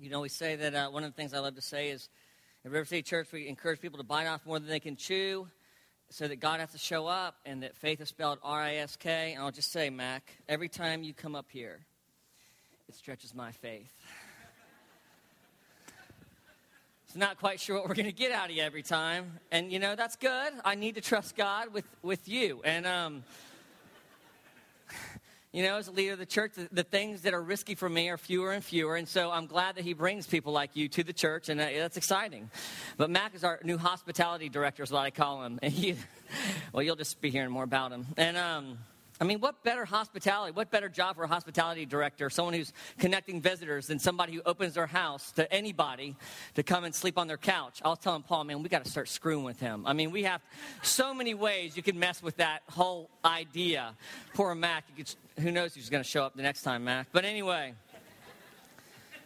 [0.00, 2.08] You know, we say that uh, one of the things I love to say is
[2.64, 5.46] at River City Church, we encourage people to bite off more than they can chew
[6.08, 8.96] so that God has to show up and that faith is spelled R I S
[8.96, 9.34] K.
[9.34, 11.80] And I'll just say, Mac, every time you come up here,
[12.88, 13.92] it stretches my faith.
[17.12, 19.40] So not quite sure what we're going to get out of you every time.
[19.50, 20.52] And, you know, that's good.
[20.64, 22.60] I need to trust God with, with you.
[22.64, 23.24] And, um,
[25.52, 27.88] you know, as a leader of the church, the, the, things that are risky for
[27.88, 28.94] me are fewer and fewer.
[28.94, 31.64] And so I'm glad that he brings people like you to the church, and uh,
[31.64, 32.50] that's exciting.
[32.96, 35.58] But Mac is our new hospitality director, is what I call him.
[35.62, 35.96] And he,
[36.72, 38.06] well, you'll just be hearing more about him.
[38.16, 38.78] And, um,
[39.20, 43.42] I mean, what better hospitality, what better job for a hospitality director, someone who's connecting
[43.42, 46.16] visitors, than somebody who opens their house to anybody
[46.54, 47.82] to come and sleep on their couch?
[47.84, 49.86] I was telling Paul, man, we got to start screwing with him.
[49.86, 50.40] I mean, we have
[50.80, 53.94] so many ways you can mess with that whole idea.
[54.32, 57.08] Poor Mac, could, who knows who's going to show up the next time, Mac.
[57.12, 57.74] But anyway,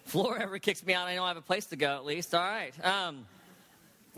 [0.07, 2.35] Flora ever kicks me out, I know I have a place to go at least.
[2.35, 2.75] All right.
[2.85, 3.27] Um,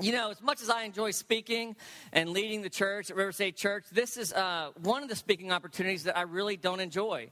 [0.01, 1.77] you know, as much as I enjoy speaking
[2.13, 5.53] and leading the church at River City Church, this is uh, one of the speaking
[5.53, 7.31] opportunities that I really don't enjoy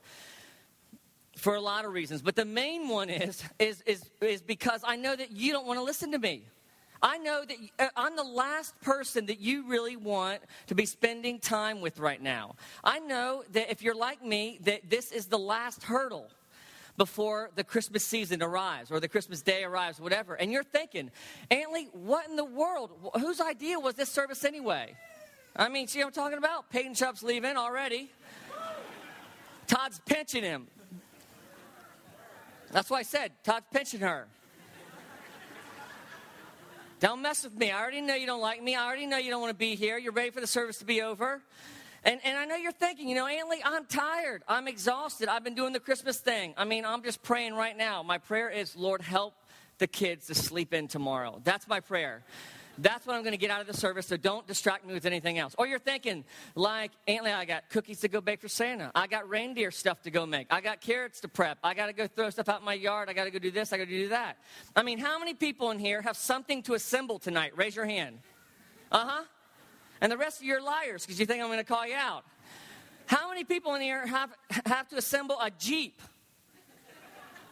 [1.36, 2.22] for a lot of reasons.
[2.22, 5.78] But the main one is, is, is, is because I know that you don't want
[5.78, 6.44] to listen to me.
[7.02, 11.38] I know that uh, I'm the last person that you really want to be spending
[11.38, 12.54] time with right now.
[12.82, 16.30] I know that if you're like me, that this is the last hurdle
[16.96, 20.34] before the Christmas season arrives or the Christmas day arrives, whatever.
[20.34, 21.10] And you're thinking,
[21.50, 22.90] Antley, what in the world?
[23.20, 24.94] Whose idea was this service anyway?
[25.56, 26.70] I mean, see what I'm talking about?
[26.70, 28.10] Peyton Chubb's leaving already.
[29.66, 30.66] Todd's pinching him.
[32.70, 34.26] That's why I said Todd's pinching her.
[37.00, 37.70] Don't mess with me.
[37.70, 38.74] I already know you don't like me.
[38.74, 39.98] I already know you don't want to be here.
[39.98, 41.42] You're ready for the service to be over.
[42.04, 44.42] And, and I know you're thinking, you know, Antley, I'm tired.
[44.46, 45.28] I'm exhausted.
[45.28, 46.52] I've been doing the Christmas thing.
[46.56, 48.02] I mean, I'm just praying right now.
[48.02, 49.34] My prayer is, Lord, help
[49.78, 51.40] the kids to sleep in tomorrow.
[51.44, 52.22] That's my prayer.
[52.76, 55.06] That's what I'm going to get out of the service, so don't distract me with
[55.06, 55.54] anything else.
[55.56, 56.24] Or you're thinking,
[56.56, 58.90] like, Antley, I got cookies to go bake for Santa.
[58.94, 60.48] I got reindeer stuff to go make.
[60.50, 61.58] I got carrots to prep.
[61.62, 63.08] I got to go throw stuff out in my yard.
[63.08, 63.72] I got to go do this.
[63.72, 64.38] I got to do that.
[64.74, 67.56] I mean, how many people in here have something to assemble tonight?
[67.56, 68.18] Raise your hand.
[68.90, 69.24] Uh huh.
[70.04, 71.94] And the rest of you are liars because you think I'm going to call you
[71.94, 72.26] out.
[73.06, 74.34] How many people in here have,
[74.66, 75.98] have to assemble a Jeep?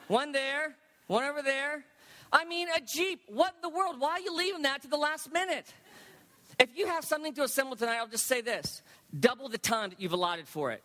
[0.07, 0.75] One there,
[1.07, 1.83] one over there.
[2.31, 3.23] I mean, a Jeep.
[3.29, 3.99] What in the world?
[3.99, 5.65] Why are you leaving that to the last minute?
[6.61, 8.83] If you have something to assemble tonight, I'll just say this
[9.19, 10.83] double the time that you've allotted for it.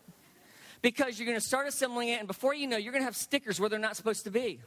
[0.82, 3.18] Because you're going to start assembling it, and before you know, you're going to have
[3.18, 4.62] stickers where they're not supposed to be.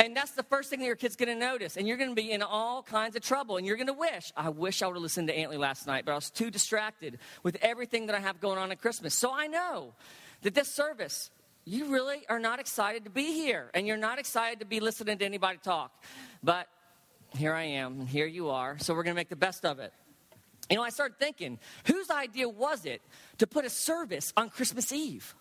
[0.00, 1.76] And that's the first thing that your kid's going to notice.
[1.76, 3.56] And you're going to be in all kinds of trouble.
[3.56, 6.04] And you're going to wish, I wish I would have listened to Antley last night,
[6.04, 9.12] but I was too distracted with everything that I have going on at Christmas.
[9.14, 9.94] So I know
[10.42, 11.30] that this service,
[11.64, 13.70] you really are not excited to be here.
[13.74, 15.92] And you're not excited to be listening to anybody talk.
[16.44, 16.68] But
[17.36, 18.78] here I am, and here you are.
[18.78, 19.92] So we're going to make the best of it.
[20.70, 23.02] You know, I started thinking, whose idea was it
[23.38, 25.34] to put a service on Christmas Eve?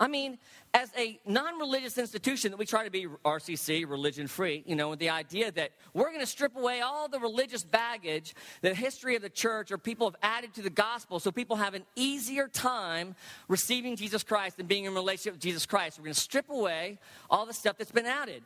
[0.00, 0.38] I mean,
[0.72, 4.88] as a non religious institution that we try to be RCC, religion free, you know,
[4.88, 9.14] with the idea that we're going to strip away all the religious baggage, the history
[9.14, 12.48] of the church, or people have added to the gospel so people have an easier
[12.48, 13.14] time
[13.46, 15.98] receiving Jesus Christ and being in relationship with Jesus Christ.
[15.98, 18.42] We're going to strip away all the stuff that's been added.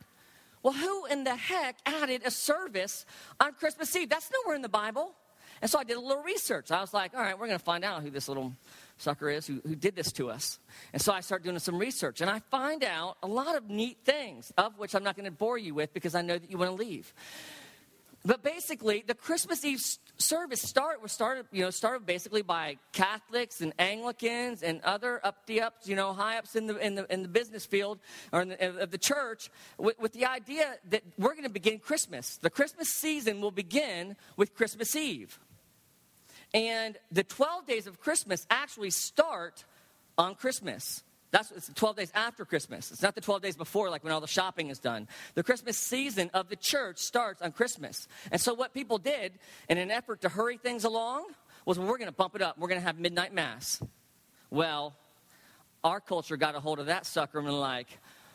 [0.61, 3.05] Well, who in the heck added a service
[3.39, 4.09] on Christmas Eve?
[4.09, 5.13] That's nowhere in the Bible.
[5.61, 6.69] And so I did a little research.
[6.71, 8.51] I was like, all right, we're going to find out who this little
[8.97, 10.59] sucker is who, who did this to us.
[10.93, 13.97] And so I start doing some research and I find out a lot of neat
[14.05, 16.57] things, of which I'm not going to bore you with because I know that you
[16.57, 17.13] want to leave.
[18.25, 19.79] But basically, the Christmas Eve
[20.17, 25.45] service start was started, you know, started basically by Catholics and Anglicans and other up
[25.45, 27.99] the ups, you know, high ups in the in the in the business field
[28.31, 31.77] or in the, of the church, with, with the idea that we're going to begin
[31.77, 32.37] Christmas.
[32.37, 35.39] The Christmas season will begin with Christmas Eve.
[36.53, 39.65] And the 12 days of Christmas actually start
[40.17, 41.03] on Christmas.
[41.31, 42.91] That's it's the 12 days after Christmas.
[42.91, 45.07] It's not the 12 days before, like when all the shopping is done.
[45.33, 48.07] The Christmas season of the church starts on Christmas.
[48.31, 49.33] And so, what people did
[49.67, 51.25] in an effort to hurry things along
[51.65, 52.57] was well, we're going to bump it up.
[52.57, 53.81] We're going to have midnight mass.
[54.49, 54.95] Well,
[55.83, 57.87] our culture got a hold of that sucker and like,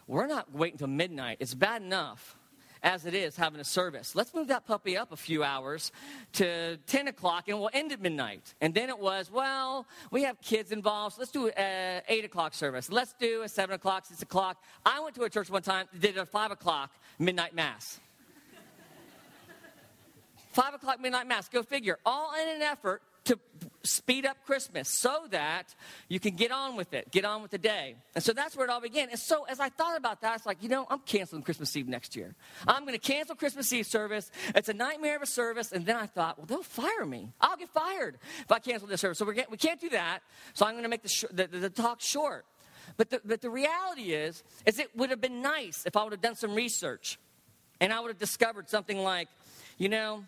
[0.06, 1.38] we're not waiting till midnight.
[1.40, 2.36] It's bad enough
[2.82, 4.14] as it is having a service.
[4.14, 5.92] Let's move that puppy up a few hours
[6.34, 8.54] to 10 o'clock and we'll end at midnight.
[8.60, 12.54] And then it was, well, we have kids involved, so let's do a 8 o'clock
[12.54, 12.90] service.
[12.90, 14.62] Let's do a 7 o'clock, 6 o'clock.
[14.84, 18.00] I went to a church one time, did a 5 o'clock midnight mass.
[20.52, 21.98] 5 o'clock midnight mass, go figure.
[22.04, 23.38] All in an effort to
[23.82, 25.74] speed up Christmas so that
[26.08, 27.96] you can get on with it, get on with the day.
[28.14, 29.08] And so that's where it all began.
[29.10, 31.88] And so as I thought about that, it's like, you know, I'm canceling Christmas Eve
[31.88, 32.34] next year.
[32.66, 34.30] I'm going to cancel Christmas Eve service.
[34.54, 35.72] It's a nightmare of a service.
[35.72, 37.32] And then I thought, well, they'll fire me.
[37.40, 39.18] I'll get fired if I cancel this service.
[39.18, 40.20] So we can't, we can't do that.
[40.54, 42.44] So I'm going to make the, sh- the, the, the talk short.
[42.96, 46.12] But the, but the reality is, is it would have been nice if I would
[46.12, 47.18] have done some research
[47.80, 49.28] and I would have discovered something like,
[49.78, 50.24] you know,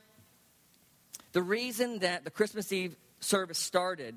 [1.33, 4.17] the reason that the Christmas Eve service started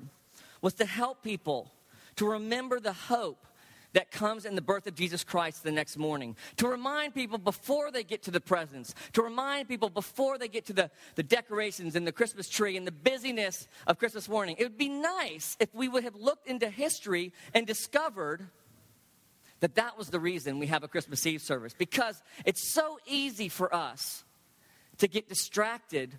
[0.60, 1.72] was to help people
[2.16, 3.46] to remember the hope
[3.92, 6.36] that comes in the birth of Jesus Christ the next morning.
[6.58, 10.66] To remind people before they get to the presents, to remind people before they get
[10.66, 14.56] to the, the decorations and the Christmas tree and the busyness of Christmas morning.
[14.58, 18.46] It would be nice if we would have looked into history and discovered
[19.60, 21.72] that that was the reason we have a Christmas Eve service.
[21.72, 24.24] Because it's so easy for us
[24.98, 26.18] to get distracted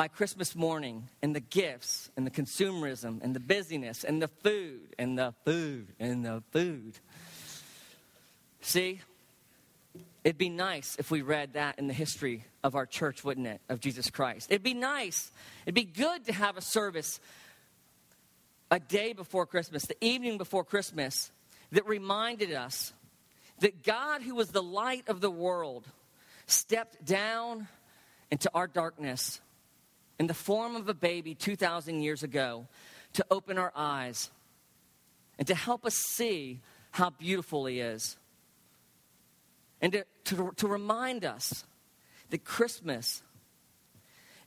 [0.00, 4.94] by Christmas morning and the gifts and the consumerism and the busyness and the food
[4.98, 6.94] and the food and the food.
[8.62, 9.02] See,
[10.24, 13.60] it'd be nice if we read that in the history of our church, wouldn't it?
[13.68, 14.50] Of Jesus Christ.
[14.50, 15.30] It'd be nice,
[15.66, 17.20] it'd be good to have a service
[18.70, 21.30] a day before Christmas, the evening before Christmas,
[21.72, 22.94] that reminded us
[23.58, 25.84] that God, who was the light of the world,
[26.46, 27.68] stepped down
[28.30, 29.42] into our darkness
[30.20, 32.66] in the form of a baby 2,000 years ago
[33.14, 34.30] to open our eyes
[35.38, 38.18] and to help us see how beautiful He is.
[39.80, 41.64] And to, to, to remind us
[42.28, 43.22] that Christmas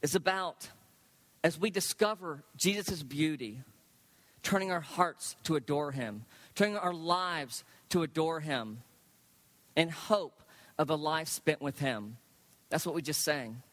[0.04, 0.70] is about,
[1.44, 3.64] as we discover Jesus' beauty,
[4.44, 8.84] turning our hearts to adore Him, turning our lives to adore Him,
[9.76, 10.44] and hope
[10.78, 12.18] of a life spent with Him.
[12.70, 13.64] That's what we just sang.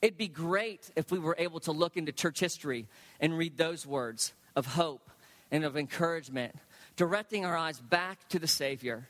[0.00, 2.86] It'd be great if we were able to look into church history
[3.20, 5.10] and read those words of hope
[5.50, 6.54] and of encouragement,
[6.96, 9.08] directing our eyes back to the Savior.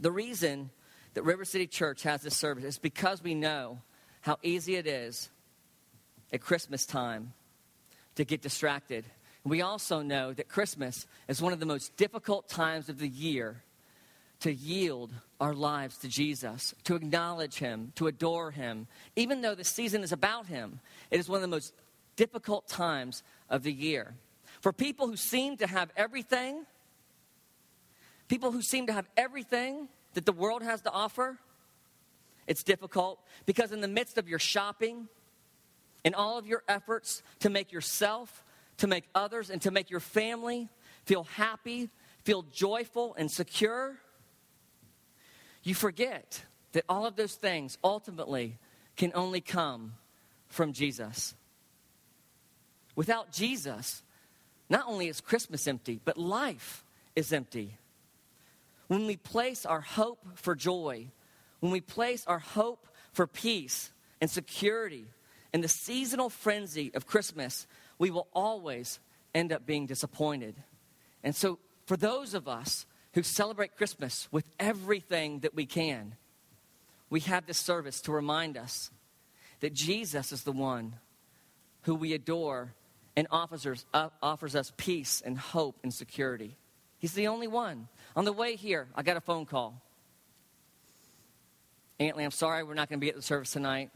[0.00, 0.70] The reason
[1.14, 3.80] that River City Church has this service is because we know
[4.20, 5.30] how easy it is
[6.32, 7.32] at Christmas time
[8.16, 9.04] to get distracted.
[9.44, 13.62] We also know that Christmas is one of the most difficult times of the year
[14.44, 15.10] to yield
[15.40, 18.86] our lives to Jesus, to acknowledge Him, to adore Him.
[19.16, 20.80] Even though the season is about Him,
[21.10, 21.72] it is one of the most
[22.14, 24.14] difficult times of the year.
[24.60, 26.66] For people who seem to have everything,
[28.28, 31.38] people who seem to have everything that the world has to offer,
[32.46, 35.08] it's difficult because in the midst of your shopping
[36.04, 38.44] and all of your efforts to make yourself,
[38.76, 40.68] to make others, and to make your family
[41.06, 41.88] feel happy,
[42.24, 43.96] feel joyful and secure,
[45.64, 48.58] you forget that all of those things ultimately
[48.96, 49.94] can only come
[50.46, 51.34] from Jesus.
[52.94, 54.02] Without Jesus,
[54.68, 56.84] not only is Christmas empty, but life
[57.16, 57.76] is empty.
[58.86, 61.08] When we place our hope for joy,
[61.60, 63.90] when we place our hope for peace
[64.20, 65.06] and security
[65.52, 67.66] in the seasonal frenzy of Christmas,
[67.98, 69.00] we will always
[69.34, 70.54] end up being disappointed.
[71.22, 76.16] And so, for those of us who celebrate Christmas with everything that we can,
[77.10, 78.90] we have this service to remind us
[79.60, 80.96] that Jesus is the one
[81.82, 82.74] who we adore
[83.16, 86.56] and offers, uh, offers us peace and hope and security.
[86.98, 87.88] He's the only one.
[88.16, 89.80] On the way here, I got a phone call.
[92.00, 93.90] Antley, I'm sorry we're not going to be at the service tonight.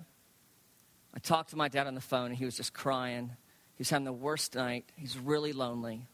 [1.13, 3.33] I talked to my dad on the phone, and he was just crying.
[3.75, 4.85] He's having the worst night.
[4.95, 6.07] He's really lonely.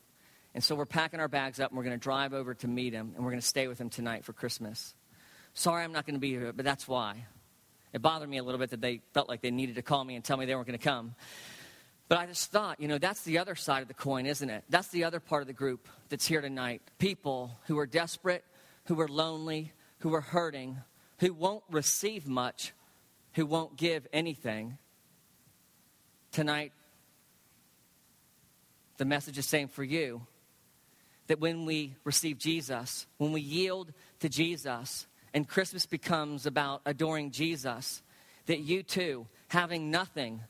[0.55, 2.93] And so we're packing our bags up and we're going to drive over to meet
[2.93, 4.95] him and we're going to stay with him tonight for Christmas.
[5.53, 7.27] Sorry I'm not going to be here, but that's why.
[7.93, 10.15] It bothered me a little bit that they felt like they needed to call me
[10.15, 11.15] and tell me they weren't going to come.
[12.09, 14.65] But I just thought, you know, that's the other side of the coin, isn't it?
[14.69, 16.83] That's the other part of the group that's here tonight.
[16.99, 18.45] People who are desperate,
[18.87, 20.79] who are lonely, who are hurting,
[21.19, 22.73] who won't receive much,
[23.33, 24.79] who won't give anything.
[26.33, 26.73] Tonight,
[28.99, 30.27] the message is saying for you
[31.27, 37.31] that when we receive Jesus, when we yield to Jesus, and Christmas becomes about adoring
[37.31, 38.03] Jesus,
[38.47, 40.41] that you too, having nothing,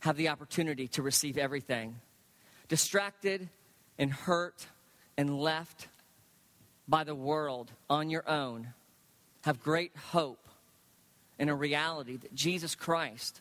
[0.00, 1.96] have the opportunity to receive everything.
[2.68, 3.48] Distracted
[3.98, 4.66] and hurt
[5.16, 5.88] and left
[6.88, 8.68] by the world on your own,
[9.42, 10.48] have great hope
[11.38, 13.40] in a reality that Jesus Christ,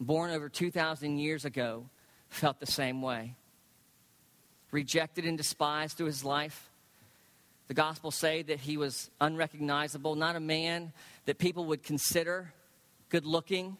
[0.00, 1.86] born over 2,000 years ago,
[2.28, 3.34] felt the same way
[4.70, 6.68] rejected and despised through his life.
[7.68, 10.92] The Gospels say that he was unrecognizable, not a man
[11.26, 12.52] that people would consider
[13.08, 13.76] good looking.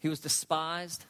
[0.00, 1.04] he was despised.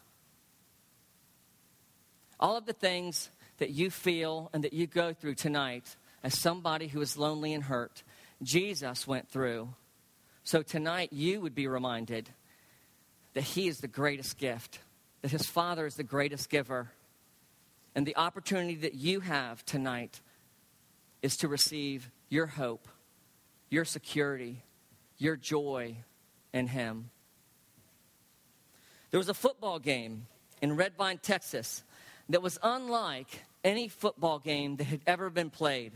[2.39, 6.89] All of the things that you feel and that you go through tonight as somebody
[6.89, 8.03] who is lonely and hurt,
[8.43, 9.69] Jesus went through.
[10.45, 12.29] So tonight you would be reminded
[13.35, 14.81] that he is the greatest gift,
[15.23, 16.91] that his Father is the greatest giver.
[17.97, 20.21] And the opportunity that you have tonight
[21.23, 22.89] is to receive your hope,
[23.71, 24.63] your security,
[25.17, 25.97] your joy
[26.53, 27.09] in him.
[29.11, 30.27] There was a football game
[30.61, 31.85] in Grapevine, Texas,
[32.29, 35.93] that was unlike any football game that had ever been played.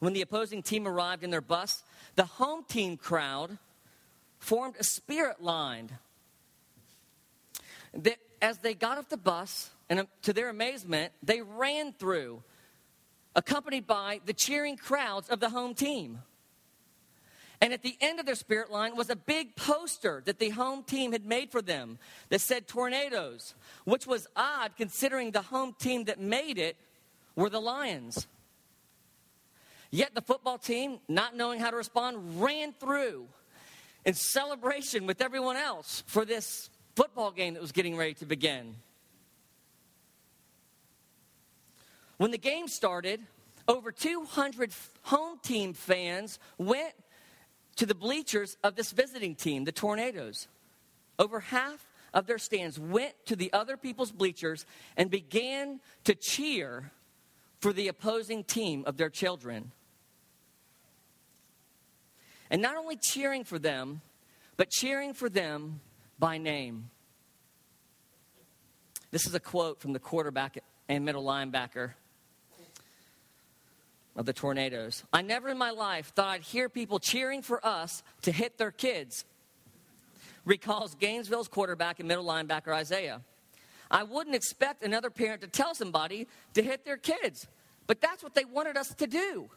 [0.00, 1.84] When the opposing team arrived in their bus,
[2.16, 3.56] the home team crowd
[4.40, 5.90] formed a spirit line.
[7.94, 12.42] That as they got off the bus, and um, to their amazement, they ran through,
[13.34, 16.20] accompanied by the cheering crowds of the home team.
[17.60, 20.82] And at the end of their spirit line was a big poster that the home
[20.82, 21.98] team had made for them
[22.30, 23.54] that said tornadoes,
[23.84, 26.76] which was odd considering the home team that made it
[27.36, 28.26] were the Lions.
[29.90, 33.26] Yet the football team, not knowing how to respond, ran through
[34.06, 38.76] in celebration with everyone else for this football game that was getting ready to begin.
[42.20, 43.22] When the game started,
[43.66, 44.72] over 200
[45.04, 46.92] home team fans went
[47.76, 50.46] to the bleachers of this visiting team, the Tornadoes.
[51.18, 54.66] Over half of their stands went to the other people's bleachers
[54.98, 56.90] and began to cheer
[57.58, 59.72] for the opposing team of their children.
[62.50, 64.02] And not only cheering for them,
[64.58, 65.80] but cheering for them
[66.18, 66.90] by name.
[69.10, 71.92] This is a quote from the quarterback and middle linebacker
[74.16, 75.04] of the tornadoes.
[75.12, 78.70] I never in my life thought I'd hear people cheering for us to hit their
[78.70, 79.24] kids,
[80.44, 83.20] recalls Gainesville's quarterback and middle linebacker Isaiah.
[83.90, 87.46] I wouldn't expect another parent to tell somebody to hit their kids,
[87.86, 89.50] but that's what they wanted us to do.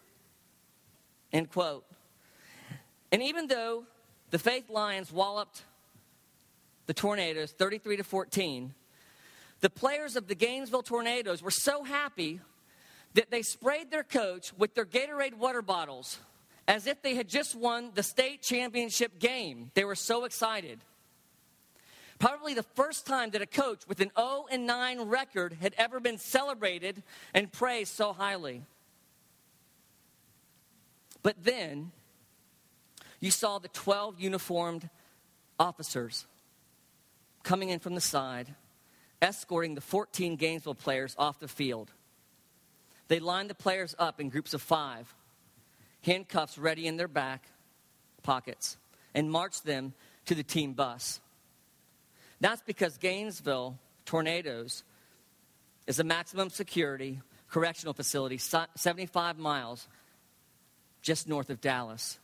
[1.32, 1.86] End quote.
[3.12, 3.86] And even though
[4.32, 5.64] the Faith Lions walloped
[6.88, 8.74] the Tornadoes 33 to 14,
[9.62, 12.42] the players of the Gainesville Tornadoes were so happy
[13.14, 16.20] that they sprayed their coach with their Gatorade water bottles
[16.68, 19.72] as if they had just won the state championship game.
[19.74, 20.80] They were so excited.
[22.20, 26.00] Probably the first time that a coach with an 0 and 9 record had ever
[26.00, 27.04] been celebrated
[27.34, 28.62] and praised so highly.
[31.22, 31.92] But then
[33.20, 34.90] you saw the 12 uniformed
[35.60, 36.26] officers
[37.44, 38.54] coming in from the side,
[39.22, 41.92] escorting the 14 Gainesville players off the field.
[43.08, 45.14] They lined the players up in groups of five,
[46.02, 47.46] handcuffs ready in their back
[48.24, 48.78] pockets,
[49.14, 49.94] and marched them
[50.26, 51.20] to the team bus.
[52.40, 54.84] That's because Gainesville Tornadoes
[55.88, 57.22] is a maximum security
[57.54, 59.88] correctional facility 75 miles
[61.04, 62.18] just north of Dallas.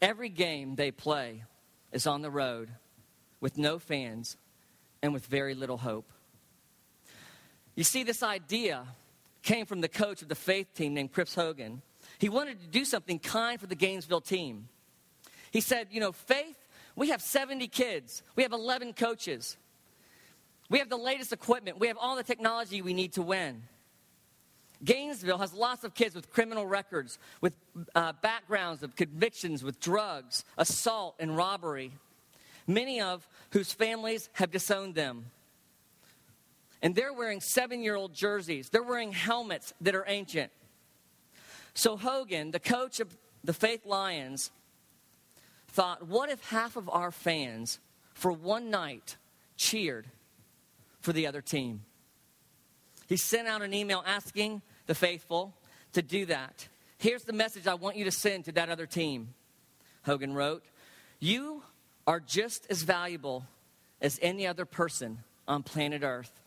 [0.00, 1.42] Every game they play
[1.90, 2.68] is on the road
[3.40, 4.36] with no fans
[5.02, 6.08] and with very little hope.
[7.74, 8.86] You see, this idea
[9.44, 11.82] came from the coach of the faith team named Kris Hogan.
[12.18, 14.68] He wanted to do something kind for the Gainesville team.
[15.52, 16.56] He said, You know, faith,
[16.96, 19.56] we have 70 kids, we have 11 coaches,
[20.68, 23.62] we have the latest equipment, we have all the technology we need to win.
[24.82, 27.54] Gainesville has lots of kids with criminal records, with
[27.94, 31.92] uh, backgrounds of convictions with drugs, assault, and robbery,
[32.66, 35.26] many of whose families have disowned them.
[36.84, 40.52] And they're wearing seven year old jerseys, they're wearing helmets that are ancient.
[41.72, 44.50] So Hogan, the coach of the Faith Lions,
[45.68, 47.80] thought, what if half of our fans
[48.12, 49.16] for one night
[49.56, 50.06] cheered
[51.00, 51.82] for the other team?
[53.08, 55.54] He sent out an email asking the faithful
[55.94, 56.68] to do that.
[56.98, 59.32] Here's the message I want you to send to that other team.
[60.02, 60.64] Hogan wrote,
[61.18, 61.62] You
[62.06, 63.46] are just as valuable
[64.02, 66.43] as any other person on planet Earth.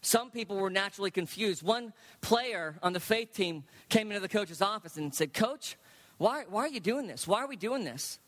[0.00, 1.62] Some people were naturally confused.
[1.62, 5.76] One player on the faith team came into the coach's office and said, Coach,
[6.18, 7.26] why, why are you doing this?
[7.26, 8.18] Why are we doing this?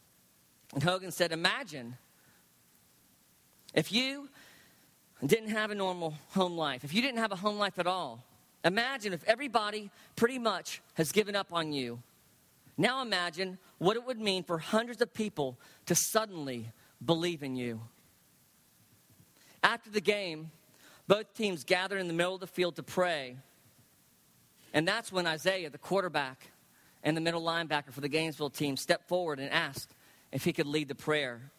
[0.75, 1.97] And Hogan said, Imagine
[3.75, 4.29] if you
[5.25, 8.25] didn't have a normal home life, if you didn't have a home life at all,
[8.65, 12.03] imagine if everybody pretty much has given up on you.
[12.77, 16.73] Now imagine what it would mean for hundreds of people to suddenly
[17.05, 17.81] believe in you.
[19.63, 20.51] After the game,
[21.11, 23.37] both teams gathered in the middle of the field to pray.
[24.73, 26.53] And that's when Isaiah, the quarterback
[27.03, 29.93] and the middle linebacker for the Gainesville team, stepped forward and asked
[30.31, 31.51] if he could lead the prayer.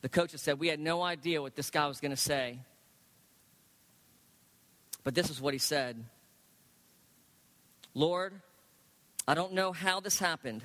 [0.00, 2.60] the coaches said, We had no idea what this guy was going to say.
[5.04, 6.02] But this is what he said
[7.92, 8.32] Lord,
[9.26, 10.64] I don't know how this happened,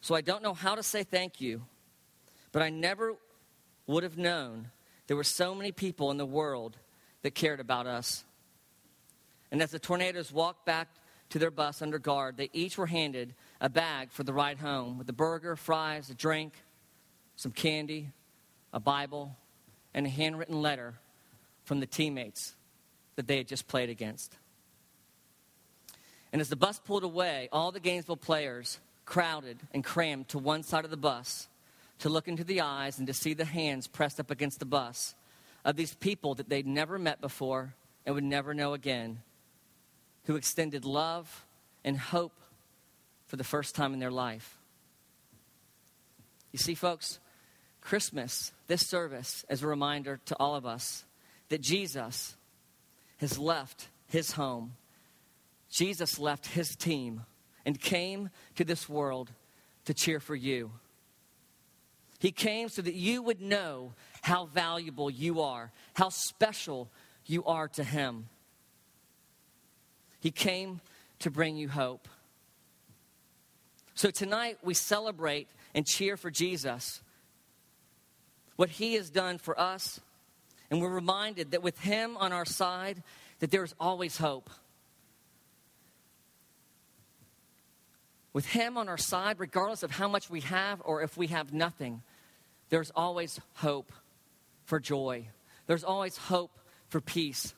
[0.00, 1.62] so I don't know how to say thank you,
[2.50, 3.14] but I never
[3.86, 4.72] would have known
[5.06, 6.78] there were so many people in the world
[7.22, 8.24] that cared about us.
[9.50, 10.88] And as the tornadoes walked back
[11.30, 14.98] to their bus under guard, they each were handed a bag for the ride home
[14.98, 16.54] with a burger, fries, a drink,
[17.36, 18.10] some candy,
[18.72, 19.36] a Bible,
[19.94, 20.94] and a handwritten letter
[21.64, 22.54] from the teammates
[23.16, 24.36] that they had just played against.
[26.32, 30.62] And as the bus pulled away, all the Gainesville players crowded and crammed to one
[30.62, 31.48] side of the bus
[31.98, 35.14] to look into the eyes and to see the hands pressed up against the bus
[35.64, 39.20] of these people that they'd never met before and would never know again,
[40.24, 41.44] who extended love
[41.84, 42.32] and hope
[43.26, 44.58] for the first time in their life.
[46.52, 47.18] You see, folks,
[47.80, 51.04] Christmas, this service, is a reminder to all of us
[51.48, 52.36] that Jesus
[53.18, 54.74] has left his home.
[55.70, 57.22] Jesus left his team
[57.64, 59.30] and came to this world
[59.86, 60.70] to cheer for you.
[62.22, 66.88] He came so that you would know how valuable you are, how special
[67.26, 68.28] you are to Him.
[70.20, 70.80] He came
[71.18, 72.06] to bring you hope.
[73.96, 77.02] So tonight we celebrate and cheer for Jesus,
[78.54, 80.00] what He has done for us,
[80.70, 83.02] and we're reminded that with Him on our side,
[83.40, 84.48] that there is always hope.
[88.32, 91.52] With Him on our side, regardless of how much we have or if we have
[91.52, 92.04] nothing,
[92.72, 93.92] there's always hope
[94.64, 95.26] for joy.
[95.66, 97.52] There's always hope for peace.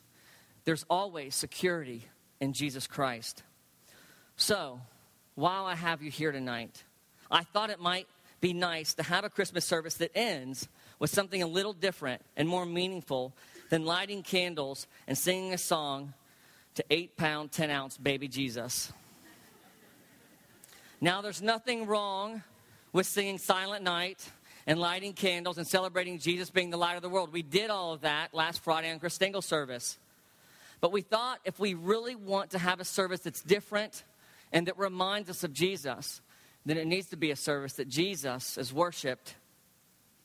[0.65, 2.03] There's always security
[2.41, 3.41] in Jesus Christ.
[4.35, 4.81] So,
[5.35, 6.83] while I have you here tonight,
[7.31, 8.09] I thought it might
[8.41, 10.67] be nice to have a Christmas service that ends
[10.99, 13.33] with something a little different and more meaningful
[13.69, 16.13] than lighting candles and singing a song
[16.73, 18.91] to 8 pound, 10 ounce baby Jesus.
[20.99, 22.43] Now, there's nothing wrong
[22.91, 24.29] with singing Silent Night
[24.67, 27.31] and lighting candles and celebrating Jesus being the light of the world.
[27.31, 29.97] We did all of that last Friday on Christingle service.
[30.81, 34.03] But we thought if we really want to have a service that's different
[34.51, 36.21] and that reminds us of Jesus,
[36.65, 39.35] then it needs to be a service that Jesus is worshiped.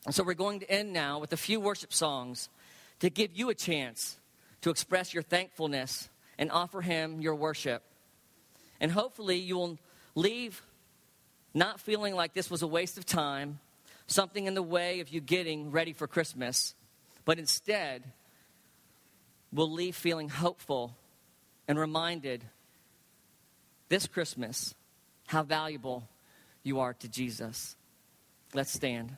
[0.06, 2.48] And so we're going to end now with a few worship songs
[3.00, 4.18] to give you a chance
[4.62, 7.82] to express your thankfulness and offer Him your worship.
[8.80, 9.78] And hopefully you will
[10.14, 10.62] leave
[11.52, 13.58] not feeling like this was a waste of time
[14.10, 16.74] something in the way of you getting ready for Christmas,
[17.24, 18.02] but instead
[19.52, 20.96] will leave feeling hopeful
[21.68, 22.44] and reminded
[23.88, 24.74] this Christmas
[25.26, 26.08] how valuable
[26.62, 27.76] you are to Jesus.
[28.52, 29.16] Let's stand.